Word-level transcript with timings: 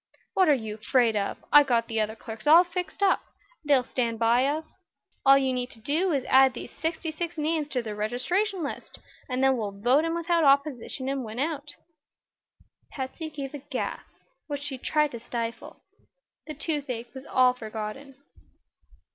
"What 0.33 0.49
are 0.49 0.55
you 0.55 0.77
'fraid 0.77 1.15
of? 1.15 1.37
I've 1.53 1.67
got 1.67 1.87
the 1.87 2.01
other 2.01 2.15
clerks 2.15 2.47
all 2.47 2.63
fixed, 2.63 3.03
and 3.03 3.19
they'll 3.63 3.83
stand 3.83 4.17
by 4.17 4.47
us. 4.47 4.79
All 5.27 5.37
you 5.37 5.53
need 5.53 5.69
do 5.83 6.11
is 6.11 6.23
to 6.23 6.29
add 6.31 6.55
these 6.55 6.71
sixty 6.71 7.11
six 7.11 7.37
names 7.37 7.67
to 7.67 7.83
the 7.83 7.93
registration 7.93 8.63
list, 8.63 8.97
and 9.29 9.43
then 9.43 9.57
we'll 9.57 9.79
vote 9.79 10.03
'em 10.03 10.15
without 10.15 10.43
opposition 10.43 11.07
and 11.07 11.23
win 11.23 11.37
out." 11.37 11.75
Patsy 12.89 13.29
gave 13.29 13.53
a 13.53 13.59
gasp, 13.59 14.19
which 14.47 14.63
she 14.63 14.79
tried 14.79 15.11
to 15.11 15.19
stifle. 15.19 15.83
The 16.47 16.55
toothache 16.55 17.13
was 17.13 17.27
all 17.27 17.53
forgotten. 17.53 18.15